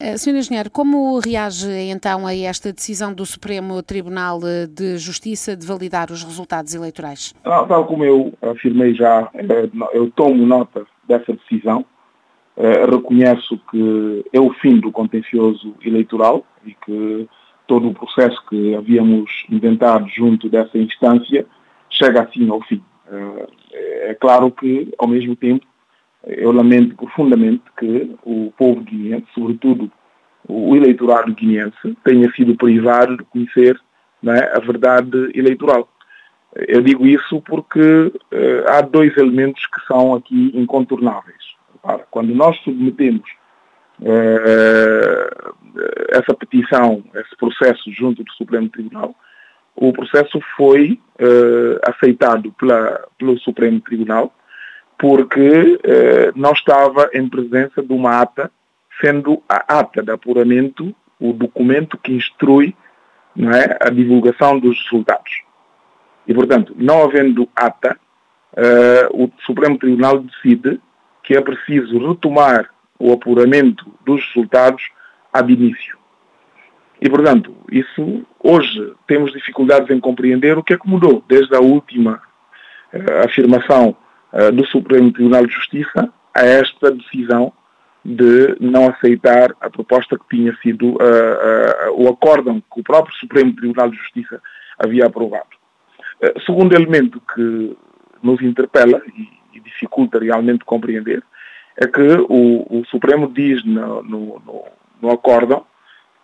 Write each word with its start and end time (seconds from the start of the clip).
Uh, 0.00 0.16
Sr. 0.16 0.36
Engenheiro, 0.36 0.70
como 0.70 1.18
reage 1.18 1.68
então 1.90 2.24
a 2.24 2.32
esta 2.32 2.72
decisão 2.72 3.12
do 3.12 3.26
Supremo 3.26 3.82
Tribunal 3.82 4.38
de 4.70 4.96
Justiça 4.96 5.56
de 5.56 5.66
validar 5.66 6.12
os 6.12 6.22
resultados 6.22 6.72
eleitorais? 6.72 7.34
Tal 7.42 7.84
como 7.84 8.04
eu 8.04 8.32
afirmei 8.40 8.94
já, 8.94 9.28
eu 9.92 10.08
tomo 10.12 10.46
nota 10.46 10.86
dessa 11.08 11.32
decisão, 11.32 11.84
reconheço 12.88 13.60
que 13.72 14.24
é 14.32 14.38
o 14.38 14.52
fim 14.60 14.78
do 14.78 14.92
contencioso 14.92 15.74
eleitoral 15.84 16.46
e 16.64 16.74
que 16.74 17.28
todo 17.66 17.88
o 17.88 17.94
processo 17.94 18.40
que 18.48 18.76
havíamos 18.76 19.44
inventado 19.50 20.06
junto 20.10 20.48
dessa 20.48 20.78
instância 20.78 21.44
chega 21.90 22.22
assim 22.22 22.48
ao 22.48 22.62
fim. 22.62 22.80
É 23.72 24.14
claro 24.14 24.52
que, 24.52 24.94
ao 24.96 25.08
mesmo 25.08 25.34
tempo, 25.34 25.66
eu 26.26 26.52
lamento 26.52 26.96
profundamente 26.96 27.62
que 27.78 28.16
o 28.24 28.52
povo 28.56 28.80
guineense, 28.80 29.26
sobretudo 29.34 29.90
o 30.46 30.74
eleitorado 30.74 31.34
guineense, 31.34 31.96
tenha 32.04 32.30
sido 32.32 32.56
privado 32.56 33.16
de 33.16 33.24
conhecer 33.24 33.78
é, 34.26 34.56
a 34.56 34.60
verdade 34.60 35.30
eleitoral. 35.34 35.88
Eu 36.54 36.82
digo 36.82 37.06
isso 37.06 37.40
porque 37.42 37.80
uh, 37.80 38.14
há 38.68 38.80
dois 38.80 39.16
elementos 39.16 39.64
que 39.66 39.86
são 39.86 40.14
aqui 40.14 40.50
incontornáveis. 40.54 41.36
quando 42.10 42.34
nós 42.34 42.56
submetemos 42.60 43.28
uh, 44.00 45.54
essa 46.10 46.34
petição, 46.34 47.04
esse 47.14 47.36
processo 47.36 47.92
junto 47.92 48.24
do 48.24 48.32
Supremo 48.32 48.68
Tribunal, 48.70 49.14
o 49.76 49.92
processo 49.92 50.40
foi 50.56 50.98
uh, 51.20 51.78
aceitado 51.86 52.50
pela, 52.52 53.06
pelo 53.18 53.38
Supremo 53.38 53.80
Tribunal 53.82 54.32
porque 54.98 55.78
eh, 55.84 56.32
não 56.34 56.52
estava 56.52 57.08
em 57.14 57.28
presença 57.28 57.82
de 57.82 57.92
uma 57.92 58.20
ata, 58.20 58.50
sendo 59.00 59.40
a 59.48 59.78
ata 59.78 60.02
de 60.02 60.10
apuramento 60.10 60.94
o 61.20 61.32
documento 61.32 61.96
que 61.98 62.12
instrui 62.12 62.76
é, 63.36 63.86
a 63.86 63.90
divulgação 63.90 64.58
dos 64.58 64.80
resultados. 64.84 65.42
E, 66.26 66.34
portanto, 66.34 66.74
não 66.76 67.04
havendo 67.04 67.48
ata, 67.54 67.98
eh, 68.56 69.08
o 69.12 69.30
Supremo 69.46 69.78
Tribunal 69.78 70.20
decide 70.20 70.80
que 71.22 71.36
é 71.36 71.40
preciso 71.40 71.98
retomar 72.08 72.70
o 72.98 73.12
apuramento 73.12 73.86
dos 74.04 74.24
resultados 74.26 74.82
ab 75.32 75.52
início. 75.52 75.96
E, 77.00 77.08
portanto, 77.08 77.54
isso 77.70 78.26
hoje 78.42 78.94
temos 79.06 79.32
dificuldades 79.32 79.88
em 79.90 80.00
compreender 80.00 80.58
o 80.58 80.64
que 80.64 80.74
é 80.74 80.78
que 80.78 80.88
mudou 80.88 81.22
desde 81.28 81.54
a 81.54 81.60
última 81.60 82.20
uh, 82.92 83.24
afirmação 83.24 83.96
uh, 84.32 84.52
do 84.52 84.66
Supremo 84.66 85.12
Tribunal 85.12 85.46
de 85.46 85.52
Justiça 85.52 86.12
a 86.34 86.44
esta 86.44 86.90
decisão 86.90 87.52
de 88.04 88.56
não 88.60 88.88
aceitar 88.88 89.54
a 89.60 89.68
proposta 89.68 90.18
que 90.18 90.36
tinha 90.36 90.56
sido 90.62 90.94
uh, 90.94 91.92
o 91.94 92.08
acórdão 92.08 92.62
que 92.72 92.80
o 92.80 92.84
próprio 92.84 93.14
Supremo 93.16 93.54
Tribunal 93.54 93.90
de 93.90 93.96
Justiça 93.96 94.40
havia 94.78 95.06
aprovado. 95.06 95.48
segundo 96.46 96.74
elemento 96.74 97.20
que 97.34 97.76
nos 98.22 98.40
interpela 98.40 99.02
e, 99.16 99.56
e, 99.56 99.60
dificulta 99.60 100.18
realmente 100.18 100.64
compreender 100.64 101.22
é 101.76 101.86
que 101.86 102.08
o, 102.28 102.80
o 102.80 102.84
Supremo 102.86 103.28
diz 103.28 103.64
no, 103.64 104.02
no, 104.02 104.42
no, 104.44 104.64
no 105.02 105.10
acórdão 105.10 105.64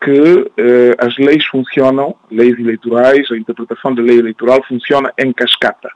que 0.05 0.53
eh, 0.59 0.95
as 0.99 1.17
leis 1.17 1.47
funcionam, 1.47 2.15
leis 2.31 2.59
eleitorais, 2.59 3.31
a 3.31 3.37
interpretação 3.37 3.95
da 3.95 4.03
lei 4.03 4.19
eleitoral 4.19 4.63
funciona 4.65 5.11
em 5.17 5.33
cascata, 5.33 5.91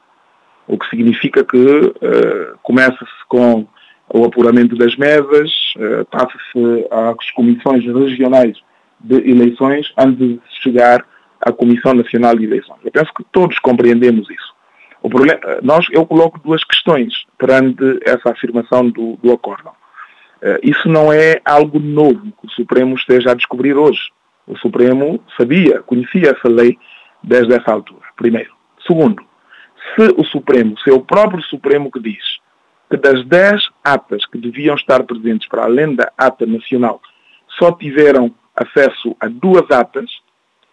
o 0.68 0.78
que 0.78 0.88
significa 0.90 1.42
que 1.42 1.94
eh, 2.02 2.52
começa-se 2.62 3.26
com 3.26 3.66
o 4.12 4.24
apuramento 4.24 4.76
das 4.76 4.94
mesas, 4.96 5.50
eh, 5.78 6.04
passa-se 6.10 6.86
às 6.90 7.30
comissões 7.32 7.84
regionais 7.84 8.58
de 9.00 9.16
eleições 9.30 9.92
antes 9.96 10.18
de 10.18 10.40
chegar 10.62 11.04
à 11.40 11.50
Comissão 11.50 11.94
Nacional 11.94 12.36
de 12.36 12.44
Eleições. 12.44 12.78
Eu 12.84 12.90
penso 12.90 13.12
que 13.14 13.24
todos 13.32 13.58
compreendemos 13.58 14.28
isso. 14.30 14.54
O 15.02 15.08
problema, 15.08 15.40
nós, 15.62 15.86
eu 15.90 16.04
coloco 16.04 16.40
duas 16.40 16.62
questões 16.64 17.14
perante 17.38 18.00
essa 18.04 18.30
afirmação 18.30 18.90
do, 18.90 19.16
do 19.22 19.32
acórdão. 19.32 19.72
Eh, 20.42 20.60
isso 20.64 20.88
não 20.88 21.10
é 21.12 21.40
algo 21.44 21.78
novo 21.78 22.32
que 22.40 22.46
o 22.46 22.50
Supremo 22.50 22.94
esteja 22.94 23.30
a 23.30 23.34
descobrir 23.34 23.74
hoje. 23.74 24.10
O 24.46 24.56
Supremo 24.58 25.22
sabia, 25.36 25.80
conhecia 25.82 26.30
essa 26.30 26.48
lei 26.48 26.78
desde 27.22 27.54
essa 27.54 27.72
altura, 27.72 28.06
primeiro. 28.16 28.52
Segundo, 28.86 29.27
se 29.94 30.14
o 30.16 30.24
Supremo, 30.24 30.78
se 30.80 30.90
é 30.90 30.92
o 30.92 31.00
próprio 31.00 31.42
Supremo 31.44 31.90
que 31.90 32.00
diz 32.00 32.38
que 32.90 32.96
das 32.96 33.24
10 33.26 33.68
atas 33.84 34.24
que 34.26 34.38
deviam 34.38 34.74
estar 34.74 35.02
presentes 35.04 35.48
para 35.48 35.64
além 35.64 35.94
da 35.94 36.10
ata 36.16 36.46
nacional, 36.46 37.00
só 37.58 37.72
tiveram 37.72 38.34
acesso 38.56 39.14
a 39.20 39.28
duas 39.28 39.70
atas, 39.70 40.10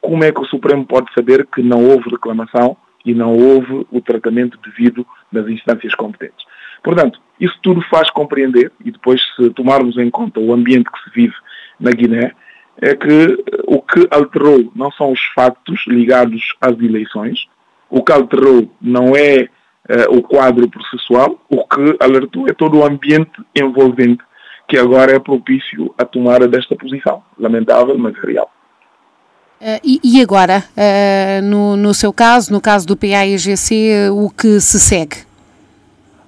como 0.01 0.23
é 0.23 0.31
que 0.31 0.39
o 0.39 0.45
Supremo 0.45 0.85
pode 0.85 1.11
saber 1.13 1.45
que 1.47 1.61
não 1.61 1.83
houve 1.83 2.09
reclamação 2.09 2.77
e 3.05 3.13
não 3.13 3.33
houve 3.33 3.85
o 3.91 4.01
tratamento 4.01 4.57
devido 4.63 5.05
nas 5.31 5.47
instâncias 5.47 5.93
competentes? 5.95 6.45
Portanto, 6.83 7.19
isso 7.39 7.57
tudo 7.61 7.81
faz 7.89 8.09
compreender, 8.11 8.71
e 8.83 8.91
depois 8.91 9.21
se 9.35 9.49
tomarmos 9.51 9.97
em 9.97 10.09
conta 10.09 10.39
o 10.39 10.53
ambiente 10.53 10.89
que 10.91 11.03
se 11.03 11.09
vive 11.13 11.35
na 11.79 11.91
Guiné, 11.91 12.31
é 12.81 12.95
que 12.95 13.43
o 13.65 13.81
que 13.81 14.07
alterou 14.11 14.71
não 14.75 14.91
são 14.91 15.11
os 15.11 15.21
factos 15.33 15.83
ligados 15.87 16.53
às 16.61 16.77
eleições, 16.79 17.47
o 17.89 18.03
que 18.03 18.11
alterou 18.11 18.69
não 18.81 19.15
é 19.15 19.47
uh, 19.89 20.17
o 20.17 20.21
quadro 20.21 20.69
processual, 20.69 21.39
o 21.49 21.63
que 21.67 21.97
alertou 21.99 22.47
é 22.47 22.53
todo 22.53 22.79
o 22.79 22.85
ambiente 22.85 23.31
envolvente 23.55 24.23
que 24.67 24.77
agora 24.77 25.15
é 25.15 25.19
propício 25.19 25.93
à 25.97 26.05
tomada 26.05 26.47
desta 26.47 26.75
posição. 26.75 27.21
Lamentável, 27.37 27.97
mas 27.97 28.15
real. 28.17 28.49
Uh, 29.61 29.79
e, 29.83 29.99
e, 30.03 30.21
agora, 30.21 30.63
uh, 30.75 31.41
no, 31.43 31.77
no 31.77 31.93
seu 31.93 32.11
caso, 32.11 32.51
no 32.51 32.59
caso 32.59 32.85
do 32.85 32.97
PAEGC, 32.97 34.09
o 34.11 34.29
que 34.29 34.59
se 34.59 34.79
segue? 34.79 35.17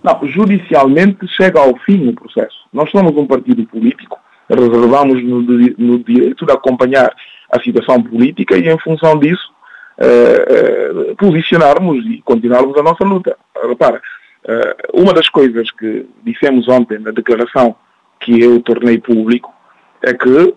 Não, 0.04 0.28
judicialmente 0.28 1.28
chega 1.36 1.60
ao 1.60 1.76
fim 1.80 2.08
o 2.08 2.14
processo. 2.14 2.56
Nós 2.72 2.90
somos 2.92 3.16
um 3.18 3.26
partido 3.26 3.66
político, 3.66 4.18
reservamos 4.50 5.22
no, 5.24 5.42
no 5.42 6.04
direito 6.04 6.46
de 6.46 6.52
acompanhar 6.54 7.14
a 7.52 7.62
situação 7.62 8.02
política 8.02 8.58
e, 8.58 8.70
em 8.70 8.80
função 8.80 9.20
disso, 9.20 9.52
eh, 10.00 10.46
eh, 10.48 11.16
posicionarmos 11.18 12.06
e 12.06 12.22
continuarmos 12.22 12.78
a 12.78 12.84
nossa 12.84 13.04
luta. 13.04 13.36
Repara, 13.68 14.00
eh, 14.48 14.78
uma 14.94 15.12
das 15.12 15.28
coisas 15.28 15.72
que 15.72 16.06
dissemos 16.24 16.68
ontem 16.68 17.00
na 17.00 17.10
declaração 17.10 17.76
que 18.20 18.40
eu 18.40 18.62
tornei 18.62 19.00
público 19.00 19.52
é 20.04 20.14
que, 20.14 20.54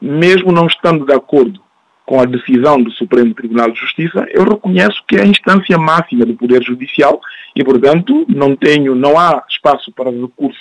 mesmo 0.00 0.52
não 0.52 0.66
estando 0.66 1.04
de 1.04 1.12
acordo 1.12 1.60
com 2.06 2.18
a 2.18 2.24
decisão 2.24 2.82
do 2.82 2.90
Supremo 2.92 3.34
Tribunal 3.34 3.70
de 3.70 3.78
Justiça, 3.78 4.26
eu 4.30 4.44
reconheço 4.44 5.04
que 5.06 5.16
é 5.16 5.22
a 5.22 5.26
instância 5.26 5.76
máxima 5.76 6.24
do 6.24 6.34
Poder 6.34 6.62
Judicial 6.62 7.20
e, 7.54 7.62
portanto, 7.62 8.24
não 8.26 8.56
tenho, 8.56 8.94
não 8.94 9.18
há 9.18 9.44
espaço 9.50 9.92
para 9.92 10.10
recurso 10.10 10.58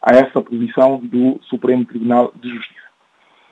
a 0.00 0.14
essa 0.14 0.40
posição 0.40 1.00
do 1.02 1.40
Supremo 1.50 1.84
Tribunal 1.84 2.32
de 2.40 2.50
Justiça. 2.50 2.84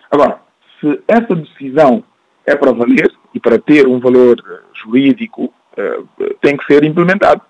Agora, 0.08 0.38
se 0.80 1.02
essa 1.08 1.34
decisão 1.34 2.04
é 2.46 2.56
para 2.56 2.72
valer 2.72 3.12
e 3.34 3.40
para 3.40 3.58
ter 3.58 3.86
um 3.86 3.98
valor 3.98 4.36
eh, 4.38 4.60
jurídico, 4.74 5.44
uh, 5.44 6.34
tem 6.40 6.56
que 6.56 6.66
ser 6.66 6.84
implementado. 6.84 7.40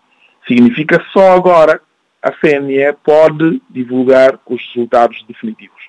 Significa 0.47 1.03
só 1.13 1.33
agora 1.33 1.81
a 2.23 2.31
CNE 2.31 2.93
pode 3.03 3.61
divulgar 3.69 4.39
os 4.47 4.63
resultados 4.75 5.25
definitivos 5.27 5.83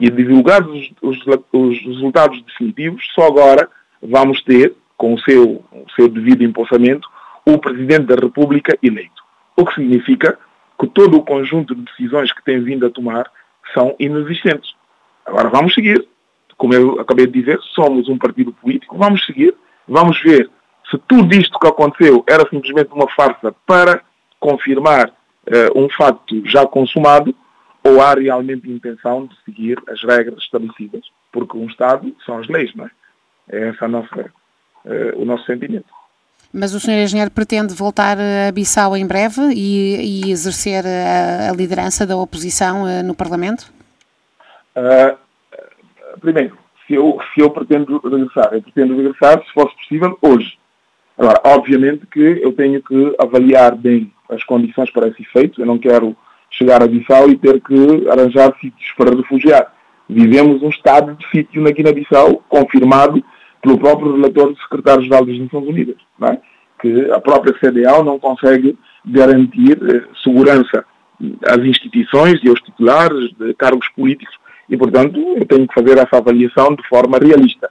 e 0.00 0.10
divulgados 0.10 0.92
os, 1.00 1.24
os, 1.24 1.38
os, 1.52 1.80
resultados 1.84 2.42
definitivos, 2.42 3.08
só 3.14 3.28
agora 3.28 3.68
vamos 4.02 4.42
ter, 4.42 4.74
com 4.96 5.14
o 5.14 5.20
seu, 5.20 5.64
o 5.70 5.86
seu 5.94 6.08
devido 6.08 6.42
empossamento, 6.42 7.08
o 7.46 7.56
Presidente 7.58 8.06
da 8.06 8.16
República 8.16 8.76
eleito. 8.82 9.22
O 9.56 9.64
que 9.64 9.74
significa 9.74 10.38
que 10.80 10.88
todo 10.88 11.18
o 11.18 11.22
conjunto 11.22 11.74
de 11.74 11.82
decisões 11.82 12.32
que 12.32 12.42
tem 12.44 12.60
vindo 12.60 12.84
a 12.84 12.90
tomar 12.90 13.30
são 13.72 13.94
inexistentes. 13.98 14.74
Agora 15.24 15.48
vamos 15.48 15.72
seguir. 15.72 16.04
Como 16.62 16.74
eu 16.74 17.00
acabei 17.00 17.26
de 17.26 17.40
dizer, 17.40 17.58
somos 17.74 18.08
um 18.08 18.16
partido 18.16 18.52
político, 18.52 18.96
vamos 18.96 19.26
seguir, 19.26 19.52
vamos 19.88 20.22
ver 20.22 20.48
se 20.88 20.96
tudo 21.08 21.34
isto 21.34 21.58
que 21.58 21.66
aconteceu 21.66 22.22
era 22.24 22.48
simplesmente 22.48 22.92
uma 22.92 23.08
farsa 23.08 23.52
para 23.66 24.00
confirmar 24.38 25.08
uh, 25.08 25.76
um 25.76 25.88
facto 25.90 26.40
já 26.48 26.64
consumado 26.64 27.34
ou 27.82 28.00
há 28.00 28.14
realmente 28.14 28.70
intenção 28.70 29.26
de 29.26 29.34
seguir 29.44 29.76
as 29.88 30.04
regras 30.04 30.38
estabelecidas, 30.38 31.02
porque 31.32 31.58
um 31.58 31.66
Estado 31.66 32.14
são 32.24 32.38
as 32.38 32.46
leis, 32.46 32.72
não 32.76 32.86
é? 32.86 32.90
É 33.48 33.68
esse 33.70 33.84
uh, 33.84 35.20
o 35.20 35.24
nosso 35.24 35.44
sentimento. 35.44 35.92
Mas 36.52 36.74
o 36.74 36.78
Sr. 36.78 37.02
Engenheiro 37.02 37.32
pretende 37.32 37.74
voltar 37.74 38.16
a 38.18 38.52
Bissau 38.52 38.96
em 38.96 39.04
breve 39.04 39.42
e, 39.52 40.26
e 40.28 40.30
exercer 40.30 40.84
a, 40.86 41.50
a, 41.50 41.52
liderança 41.56 42.06
da 42.06 42.16
oposição 42.16 42.84
uh, 42.84 43.02
no 43.02 43.16
Parlamento? 43.16 43.72
Uh, 44.76 45.18
primeiro, 46.20 46.56
se 46.86 46.94
eu, 46.94 47.18
se 47.34 47.40
eu 47.40 47.50
pretendo 47.50 48.00
regressar, 48.02 48.50
eu 48.52 48.62
pretendo 48.62 48.96
regressar, 48.96 49.42
se 49.44 49.52
fosse 49.52 49.74
possível, 49.76 50.18
hoje. 50.20 50.58
Agora, 51.16 51.40
obviamente 51.44 52.06
que 52.06 52.20
eu 52.20 52.52
tenho 52.52 52.82
que 52.82 53.14
avaliar 53.18 53.76
bem 53.76 54.12
as 54.28 54.42
condições 54.44 54.90
para 54.90 55.08
esse 55.08 55.22
efeito, 55.22 55.60
eu 55.60 55.66
não 55.66 55.78
quero 55.78 56.16
chegar 56.50 56.82
a 56.82 56.86
Bissau 56.86 57.30
e 57.30 57.36
ter 57.36 57.60
que 57.60 58.08
arranjar 58.08 58.54
sítios 58.60 58.92
para 58.96 59.14
refugiar. 59.14 59.72
vivemos 60.08 60.62
um 60.62 60.68
estado 60.68 61.14
de 61.14 61.26
sítio 61.30 61.62
na 61.62 61.70
Guiné-Bissau, 61.70 62.42
confirmado 62.48 63.22
pelo 63.62 63.78
próprio 63.78 64.12
relator 64.12 64.52
do 64.52 64.58
secretário-geral 64.58 65.24
das 65.24 65.38
Nações 65.38 65.68
Unidas, 65.68 65.96
é? 66.22 66.38
que 66.80 67.10
a 67.12 67.20
própria 67.20 67.54
CDAO 67.54 68.02
não 68.02 68.18
consegue 68.18 68.76
garantir 69.04 69.78
eh, 69.80 70.02
segurança 70.22 70.84
às 71.46 71.58
instituições 71.58 72.40
e 72.42 72.48
aos 72.48 72.60
titulares 72.60 73.32
de 73.38 73.54
cargos 73.54 73.88
políticos 73.90 74.36
e, 74.72 74.76
portanto, 74.78 75.20
eu 75.36 75.44
tenho 75.44 75.68
que 75.68 75.74
fazer 75.74 75.98
essa 75.98 76.16
avaliação 76.16 76.74
de 76.74 76.88
forma 76.88 77.18
realista. 77.18 77.70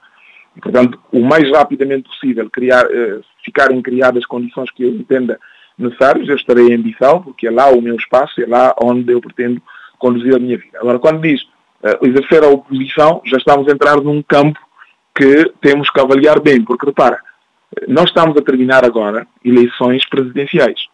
E, 0.56 0.62
portanto, 0.62 1.00
o 1.12 1.20
mais 1.22 1.50
rapidamente 1.50 2.08
possível 2.08 2.48
criar, 2.48 2.86
eh, 2.92 3.22
ficarem 3.44 3.82
criadas 3.82 4.24
condições 4.24 4.70
que 4.70 4.84
eu 4.84 4.90
entenda 4.90 5.40
necessárias, 5.80 6.30
eu 6.30 6.36
estarei 6.36 6.68
em 6.68 6.80
Bissau, 6.80 7.24
porque 7.24 7.48
é 7.48 7.52
lá 7.52 7.72
o 7.72 7.82
meu 7.82 7.96
espaço, 7.96 8.40
é 8.40 8.46
lá 8.46 8.76
onde 8.80 9.12
eu 9.12 9.20
pretendo 9.20 9.60
conduzir 9.98 10.36
a 10.36 10.38
minha 10.38 10.60
vida. 10.60 10.78
Agora, 10.80 11.00
quando 11.00 11.22
diz 11.22 11.42
uh, 11.42 12.06
exercer 12.06 12.44
a 12.44 12.50
oposição, 12.50 13.20
já 13.26 13.38
estamos 13.38 13.68
a 13.68 13.72
entrar 13.72 14.00
num 14.00 14.22
campo 14.22 14.60
que 15.16 15.52
temos 15.60 15.90
que 15.90 16.00
avaliar 16.00 16.40
bem, 16.40 16.64
porque 16.64 16.86
repara, 16.86 17.20
nós 17.88 18.10
estamos 18.10 18.38
a 18.38 18.44
terminar 18.44 18.86
agora 18.86 19.26
eleições 19.44 20.08
presidenciais, 20.08 20.86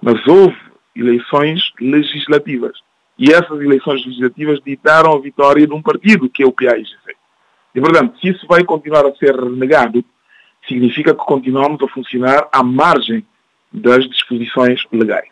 mas 0.00 0.24
houve 0.28 0.56
eleições 0.94 1.60
legislativas. 1.80 2.78
E 3.20 3.30
essas 3.30 3.60
eleições 3.60 4.02
legislativas 4.06 4.60
ditaram 4.64 5.12
a 5.12 5.20
vitória 5.20 5.66
de 5.66 5.74
um 5.74 5.82
partido, 5.82 6.30
que 6.30 6.42
é 6.42 6.46
o 6.46 6.52
PAIGC. 6.52 6.96
E, 7.74 7.80
portanto, 7.80 8.18
se 8.18 8.28
isso 8.28 8.46
vai 8.48 8.64
continuar 8.64 9.04
a 9.04 9.14
ser 9.16 9.36
renegado, 9.36 10.02
significa 10.66 11.12
que 11.12 11.24
continuamos 11.26 11.82
a 11.82 11.88
funcionar 11.88 12.48
à 12.50 12.62
margem 12.62 13.22
das 13.70 14.08
disposições 14.08 14.80
legais. 14.90 15.28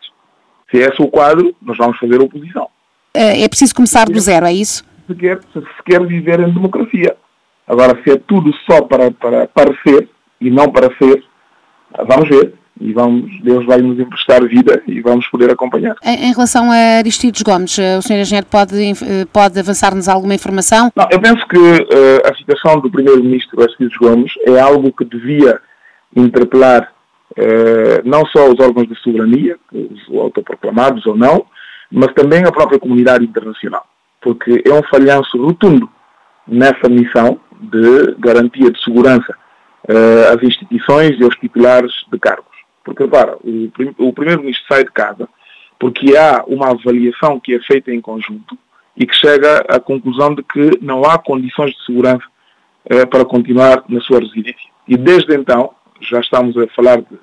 Se 0.69 0.77
é 0.77 0.85
esse 0.85 1.01
o 1.01 1.07
quadro, 1.07 1.55
nós 1.59 1.77
vamos 1.77 1.97
fazer 1.97 2.21
oposição. 2.21 2.69
É, 3.11 3.41
é 3.41 3.49
preciso 3.49 3.73
começar 3.73 4.05
do 4.05 4.19
zero, 4.19 4.45
é 4.45 4.53
isso? 4.53 4.85
Se 5.07 5.15
quer, 5.15 5.39
se 5.51 5.83
quer 5.83 6.05
viver 6.05 6.39
em 6.41 6.53
democracia. 6.53 7.17
Agora, 7.67 7.99
se 8.03 8.11
é 8.11 8.17
tudo 8.17 8.53
só 8.69 8.83
para, 8.83 9.09
para 9.09 9.47
parecer 9.47 10.07
e 10.39 10.51
não 10.51 10.71
para 10.71 10.95
ser, 10.97 11.23
vamos 12.07 12.29
ver. 12.29 12.53
E 12.79 12.93
vamos, 12.93 13.29
Deus 13.43 13.65
vai 13.65 13.79
nos 13.81 13.99
emprestar 13.99 14.41
vida 14.47 14.81
e 14.87 15.01
vamos 15.01 15.27
poder 15.27 15.51
acompanhar. 15.51 15.95
Em, 16.03 16.29
em 16.29 16.33
relação 16.33 16.71
a 16.71 16.97
Aristides 16.99 17.41
Gomes, 17.41 17.77
eh, 17.77 17.97
o 17.97 18.01
Sr. 18.01 18.21
Engenheiro 18.21 18.47
pode, 18.47 18.73
eh, 18.81 19.25
pode 19.33 19.59
avançar-nos 19.59 20.07
alguma 20.07 20.33
informação? 20.33 20.89
Não, 20.95 21.07
eu 21.11 21.19
penso 21.19 21.45
que 21.47 21.57
uh, 21.57 22.21
a 22.25 22.33
situação 22.35 22.79
do 22.79 22.89
Primeiro-Ministro 22.89 23.61
Aristides 23.61 23.97
Gomes 23.97 24.31
é 24.47 24.57
algo 24.59 24.93
que 24.93 25.03
devia 25.03 25.59
interpelar 26.15 26.89
uh, 27.31 28.01
não 28.05 28.25
só 28.27 28.49
os 28.49 28.59
órgãos 28.59 28.87
de 28.87 28.95
soberania, 29.01 29.57
os 29.73 30.17
autoproclamados 30.17 31.05
ou 31.05 31.17
não, 31.17 31.45
mas 31.91 32.13
também 32.13 32.45
a 32.45 32.51
própria 32.51 32.79
comunidade 32.79 33.25
internacional, 33.25 33.85
porque 34.21 34.63
é 34.65 34.73
um 34.73 34.83
falhanço 34.83 35.37
rotundo 35.37 35.89
nessa 36.47 36.87
missão 36.87 37.39
de 37.59 38.15
garantia 38.19 38.71
de 38.71 38.83
segurança 38.83 39.35
uh, 39.89 40.33
às 40.33 40.43
instituições 40.43 41.19
e 41.19 41.23
aos 41.23 41.35
titulares 41.35 41.91
de 42.11 42.19
cargos. 42.19 42.48
Porque, 42.83 43.03
repara, 43.03 43.37
o, 43.43 43.71
o 43.97 44.13
Primeiro-Ministro 44.13 44.65
sai 44.67 44.83
de 44.83 44.91
casa 44.91 45.27
porque 45.79 46.15
há 46.17 46.43
uma 46.45 46.71
avaliação 46.71 47.39
que 47.39 47.55
é 47.55 47.59
feita 47.61 47.91
em 47.91 48.01
conjunto 48.01 48.57
e 48.97 49.05
que 49.05 49.15
chega 49.15 49.59
à 49.69 49.79
conclusão 49.79 50.35
de 50.35 50.43
que 50.43 50.77
não 50.81 51.05
há 51.05 51.17
condições 51.17 51.71
de 51.71 51.85
segurança 51.85 52.25
uh, 52.91 53.07
para 53.07 53.23
continuar 53.23 53.83
na 53.87 54.01
sua 54.01 54.19
residência. 54.19 54.69
E 54.85 54.97
desde 54.97 55.33
então, 55.33 55.71
já 56.01 56.19
estamos 56.19 56.57
a 56.57 56.67
falar 56.67 56.97
de 56.97 57.17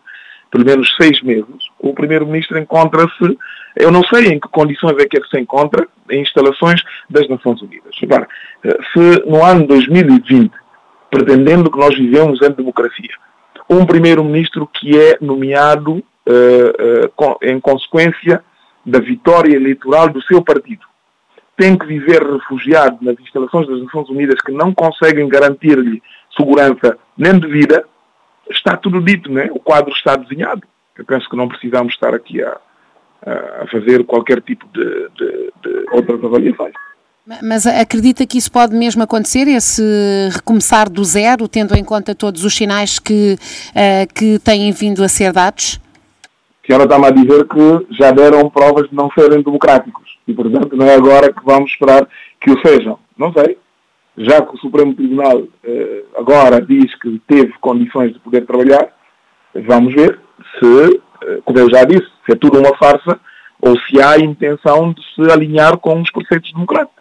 pelo 0.50 0.64
menos 0.64 0.94
seis 0.96 1.20
meses, 1.22 1.68
o 1.78 1.92
Primeiro-Ministro 1.92 2.58
encontra-se, 2.58 3.38
eu 3.74 3.90
não 3.90 4.02
sei 4.04 4.28
em 4.28 4.40
que 4.40 4.48
condições 4.48 4.96
é 4.98 5.06
que 5.06 5.18
ele 5.18 5.26
se 5.28 5.38
encontra, 5.38 5.86
em 6.08 6.22
instalações 6.22 6.80
das 7.10 7.28
Nações 7.28 7.60
Unidas. 7.60 7.94
Repara, 8.00 8.28
se 8.62 9.24
no 9.26 9.44
ano 9.44 9.66
2020, 9.66 10.50
pretendendo 11.10 11.70
que 11.70 11.78
nós 11.78 11.94
vivemos 11.94 12.40
em 12.40 12.50
democracia, 12.52 13.10
um 13.68 13.84
Primeiro-Ministro 13.84 14.66
que 14.66 14.98
é 14.98 15.18
nomeado 15.20 15.96
uh, 15.96 17.12
uh, 17.22 17.38
em 17.42 17.60
consequência 17.60 18.42
da 18.84 19.00
vitória 19.00 19.54
eleitoral 19.54 20.08
do 20.08 20.22
seu 20.22 20.40
partido, 20.42 20.86
tem 21.56 21.76
que 21.76 21.86
viver 21.86 22.22
refugiado 22.22 22.98
nas 23.00 23.18
instalações 23.18 23.66
das 23.66 23.82
Nações 23.82 24.08
Unidas 24.08 24.40
que 24.40 24.52
não 24.52 24.72
conseguem 24.72 25.28
garantir-lhe 25.28 26.02
segurança 26.36 26.98
nem 27.16 27.38
de 27.38 27.48
vida, 27.48 27.84
está 28.50 28.76
tudo 28.76 29.00
dito, 29.00 29.32
né? 29.32 29.48
o 29.50 29.58
quadro 29.58 29.92
está 29.92 30.16
desenhado. 30.16 30.62
Eu 30.96 31.04
penso 31.04 31.28
que 31.28 31.36
não 31.36 31.48
precisamos 31.48 31.94
estar 31.94 32.14
aqui 32.14 32.42
a, 32.42 32.56
a 33.62 33.66
fazer 33.70 34.04
qualquer 34.04 34.40
tipo 34.42 34.66
de, 34.72 35.08
de, 35.16 35.52
de 35.62 35.86
outras 35.92 36.22
avaliações. 36.22 36.74
Mas 37.42 37.66
acredita 37.66 38.24
que 38.24 38.38
isso 38.38 38.50
pode 38.52 38.74
mesmo 38.74 39.02
acontecer, 39.02 39.48
esse 39.48 39.82
recomeçar 40.32 40.88
do 40.88 41.04
zero, 41.04 41.48
tendo 41.48 41.74
em 41.74 41.82
conta 41.82 42.14
todos 42.14 42.44
os 42.44 42.54
sinais 42.54 42.98
que, 43.00 43.36
uh, 43.70 44.14
que 44.14 44.38
têm 44.38 44.70
vindo 44.70 45.02
a 45.02 45.08
ser 45.08 45.32
dados? 45.32 45.80
A 46.62 46.66
senhora 46.66 46.84
está-me 46.84 47.06
a 47.06 47.10
dizer 47.10 47.46
que 47.48 47.94
já 47.96 48.12
deram 48.12 48.48
provas 48.48 48.88
de 48.88 48.94
não 48.94 49.10
serem 49.10 49.42
democráticos 49.42 50.18
e, 50.26 50.32
portanto, 50.32 50.76
não 50.76 50.86
é 50.86 50.94
agora 50.94 51.32
que 51.32 51.44
vamos 51.44 51.70
esperar 51.70 52.06
que 52.40 52.50
o 52.50 52.60
sejam. 52.60 52.98
Não 53.18 53.32
sei 53.32 53.58
já 54.16 54.40
que 54.40 54.54
o 54.54 54.58
Supremo 54.58 54.94
Tribunal 54.94 55.42
eh, 55.62 56.04
agora 56.16 56.60
diz 56.60 56.94
que 57.00 57.20
teve 57.26 57.52
condições 57.60 58.14
de 58.14 58.18
poder 58.20 58.46
trabalhar, 58.46 58.88
vamos 59.66 59.94
ver 59.94 60.18
se, 60.58 61.00
eh, 61.22 61.40
como 61.44 61.58
eu 61.58 61.70
já 61.70 61.84
disse, 61.84 62.06
se 62.24 62.32
é 62.32 62.34
tudo 62.34 62.58
uma 62.58 62.76
farsa 62.78 63.20
ou 63.60 63.78
se 63.80 64.00
há 64.00 64.18
intenção 64.18 64.92
de 64.92 65.02
se 65.14 65.30
alinhar 65.30 65.76
com 65.78 66.00
os 66.00 66.10
preceitos 66.10 66.52
democráticos. 66.52 66.95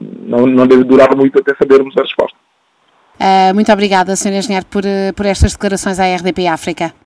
Não, 0.00 0.46
não 0.46 0.66
deve 0.66 0.84
durar 0.84 1.14
muito 1.16 1.38
até 1.38 1.54
sabermos 1.54 1.94
a 1.96 2.02
resposta. 2.02 2.36
Uh, 3.18 3.54
muito 3.54 3.72
obrigada, 3.72 4.16
Sr. 4.16 4.34
Engenheiro, 4.34 4.66
por, 4.66 4.82
por 5.14 5.26
estas 5.26 5.52
declarações 5.52 6.00
à 6.00 6.14
RDP 6.16 6.46
África. 6.46 6.94